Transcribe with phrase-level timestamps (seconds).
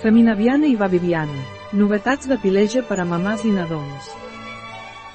[0.00, 1.42] Feminaviana i Babiviana.
[1.76, 4.06] Novetats de pileja per a mamàs i nadons.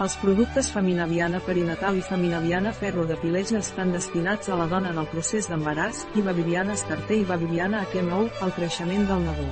[0.03, 4.99] Els productes Feminaviana perinatal i Feminaviana ferro de pileja estan destinats a la dona en
[5.01, 9.47] el procés d'embaràs, i Babiviana estarter i Babiviana HMO, al creixement del nadó.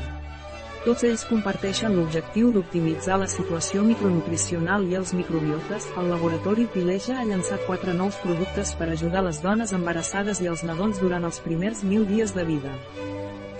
[0.83, 5.89] Tots ells comparteixen l'objectiu d'optimitzar la situació micronutricional i els microbiotes.
[5.97, 10.61] El laboratori Pileja ha llançat quatre nous productes per ajudar les dones embarassades i els
[10.61, 12.77] nadons durant els primers mil dies de vida.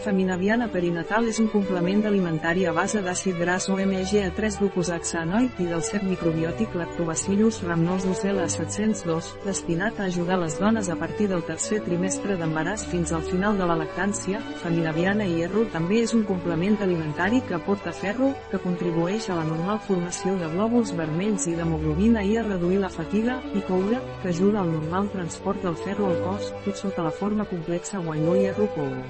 [0.04, 6.04] Feminaviana perinatal és un complement alimentari a base d'àcid gras omega-3 glucosaxanoid i del cert
[6.04, 12.84] microbiòtic Lactobacillus rhamnosus L702, destinat a ajudar les dones a partir del tercer trimestre d'embaràs
[12.92, 14.42] fins al final de la lactància.
[14.60, 19.48] Feminaviana i hierro també és un complement alimentari que aporta ferro, que contribueix a la
[19.48, 24.36] normal formació de glòbuls vermells i d'hemoglobina i a reduir la fatiga, i coure, que
[24.36, 28.68] ajuda al normal transport del ferro al cos, tot sota la forma complexa guanyó hierro
[28.76, 29.08] coure.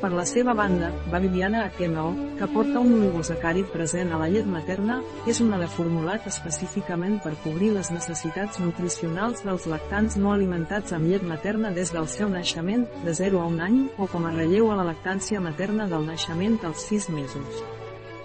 [0.00, 2.06] Per la seva banda, Babiviana HMO,
[2.38, 4.98] que porta un oligosacàrid present a la llet materna,
[5.30, 11.08] és un alè formulat específicament per cobrir les necessitats nutricionals dels lactants no alimentats amb
[11.08, 14.72] llet materna des del seu naixement, de 0 a 1 any, o com a relleu
[14.72, 17.64] a la lactància materna del naixement als 6 mesos.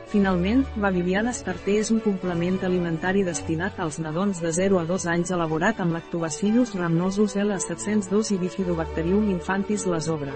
[0.09, 5.33] Finalment, Babiviana Starter és un complement alimentari destinat als nadons de 0 a 2 anys
[5.37, 10.33] elaborat amb lactobacillus rhamnosus L702 i bifidobacterium infantis lasobra.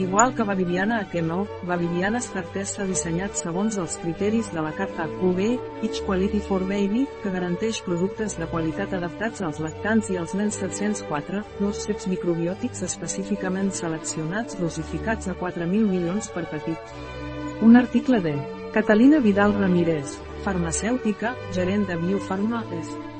[0.00, 5.48] Igual que Babiviana Akemo, Babiviana Starter s'ha dissenyat segons els criteris de la carta QB,
[5.84, 10.56] Each Quality for Baby, que garanteix productes de qualitat adaptats als lactants i als nens
[10.62, 16.96] 704, dos ceps microbiòtics específicament seleccionats dosificats a 4.000 milions per petit.
[17.60, 18.38] Un article de
[18.72, 20.16] Catalina Vidal Ramírez,
[20.48, 23.19] farmacèutica, gerent de Biofarma Est.